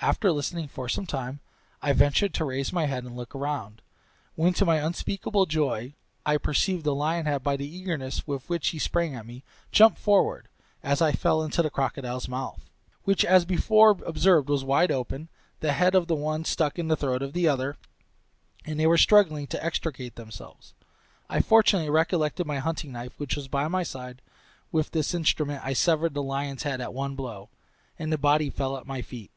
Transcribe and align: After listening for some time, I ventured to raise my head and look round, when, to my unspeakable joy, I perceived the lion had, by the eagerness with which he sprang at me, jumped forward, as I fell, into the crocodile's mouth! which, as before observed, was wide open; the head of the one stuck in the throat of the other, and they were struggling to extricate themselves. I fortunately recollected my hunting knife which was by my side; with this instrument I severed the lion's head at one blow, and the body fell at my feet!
After 0.00 0.30
listening 0.32 0.68
for 0.68 0.86
some 0.86 1.06
time, 1.06 1.40
I 1.80 1.94
ventured 1.94 2.34
to 2.34 2.44
raise 2.44 2.74
my 2.74 2.84
head 2.84 3.04
and 3.04 3.16
look 3.16 3.34
round, 3.34 3.80
when, 4.34 4.52
to 4.52 4.66
my 4.66 4.76
unspeakable 4.76 5.46
joy, 5.46 5.94
I 6.26 6.36
perceived 6.36 6.84
the 6.84 6.94
lion 6.94 7.24
had, 7.24 7.42
by 7.42 7.56
the 7.56 7.66
eagerness 7.66 8.26
with 8.26 8.46
which 8.50 8.68
he 8.68 8.78
sprang 8.78 9.14
at 9.14 9.24
me, 9.24 9.44
jumped 9.72 9.98
forward, 9.98 10.48
as 10.82 11.00
I 11.00 11.12
fell, 11.12 11.42
into 11.42 11.62
the 11.62 11.70
crocodile's 11.70 12.28
mouth! 12.28 12.68
which, 13.04 13.24
as 13.24 13.46
before 13.46 13.92
observed, 14.04 14.50
was 14.50 14.62
wide 14.62 14.90
open; 14.92 15.30
the 15.60 15.72
head 15.72 15.94
of 15.94 16.06
the 16.06 16.14
one 16.14 16.44
stuck 16.44 16.78
in 16.78 16.88
the 16.88 16.96
throat 16.98 17.22
of 17.22 17.32
the 17.32 17.48
other, 17.48 17.78
and 18.66 18.78
they 18.78 18.86
were 18.86 18.98
struggling 18.98 19.46
to 19.46 19.64
extricate 19.64 20.16
themselves. 20.16 20.74
I 21.30 21.40
fortunately 21.40 21.88
recollected 21.88 22.46
my 22.46 22.58
hunting 22.58 22.92
knife 22.92 23.18
which 23.18 23.36
was 23.36 23.48
by 23.48 23.68
my 23.68 23.84
side; 23.84 24.20
with 24.70 24.90
this 24.90 25.14
instrument 25.14 25.64
I 25.64 25.72
severed 25.72 26.12
the 26.12 26.22
lion's 26.22 26.64
head 26.64 26.82
at 26.82 26.92
one 26.92 27.14
blow, 27.14 27.48
and 27.98 28.12
the 28.12 28.18
body 28.18 28.50
fell 28.50 28.76
at 28.76 28.86
my 28.86 29.00
feet! 29.00 29.30